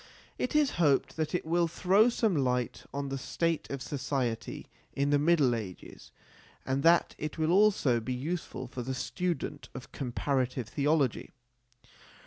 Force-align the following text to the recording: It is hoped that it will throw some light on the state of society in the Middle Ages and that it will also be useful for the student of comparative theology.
It 0.39 0.55
is 0.55 0.71
hoped 0.81 1.15
that 1.15 1.35
it 1.35 1.45
will 1.45 1.67
throw 1.67 2.09
some 2.09 2.35
light 2.35 2.85
on 2.91 3.09
the 3.09 3.19
state 3.19 3.69
of 3.69 3.83
society 3.83 4.65
in 4.93 5.11
the 5.11 5.19
Middle 5.19 5.53
Ages 5.53 6.11
and 6.65 6.81
that 6.81 7.13
it 7.19 7.37
will 7.37 7.51
also 7.51 7.99
be 7.99 8.11
useful 8.15 8.65
for 8.65 8.81
the 8.81 8.95
student 8.95 9.69
of 9.75 9.91
comparative 9.91 10.67
theology. 10.69 11.29